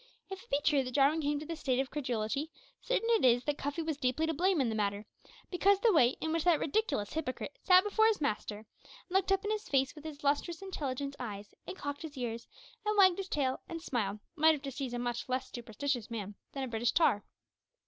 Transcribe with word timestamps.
If 0.31 0.41
it 0.41 0.49
be 0.49 0.59
true 0.63 0.83
that 0.83 0.93
Jarwin 0.93 1.21
came 1.21 1.37
to 1.39 1.45
this 1.45 1.59
state 1.59 1.79
of 1.79 1.91
credulity, 1.91 2.49
certain 2.81 3.07
it 3.11 3.23
is 3.23 3.43
that 3.43 3.59
Cuffy 3.59 3.83
was 3.83 3.97
deeply 3.97 4.25
to 4.25 4.33
blame 4.33 4.59
in 4.59 4.67
the 4.69 4.73
matter, 4.73 5.05
because 5.51 5.79
the 5.79 5.93
way 5.93 6.15
in 6.19 6.33
which 6.33 6.43
that 6.43 6.59
ridiculous 6.59 7.13
hypocrite 7.13 7.55
sat 7.61 7.83
before 7.83 8.07
his 8.07 8.19
master, 8.19 8.57
and 8.57 9.11
looked 9.11 9.31
up 9.31 9.45
in 9.45 9.51
his 9.51 9.69
face 9.69 9.93
with 9.93 10.03
his 10.03 10.23
lustrous, 10.23 10.59
intelligent 10.63 11.15
eyes, 11.19 11.53
and 11.67 11.77
cocked 11.77 12.01
his 12.01 12.17
ears, 12.17 12.47
and 12.83 12.97
wagged 12.97 13.19
his 13.19 13.29
tail, 13.29 13.61
and 13.69 13.79
smiled, 13.83 14.17
might 14.35 14.53
have 14.53 14.63
deceived 14.63 14.95
a 14.95 14.97
much 14.97 15.29
less 15.29 15.51
superstitious 15.51 16.09
man 16.09 16.33
than 16.53 16.63
a 16.63 16.67
British 16.67 16.93
tar. 16.93 17.23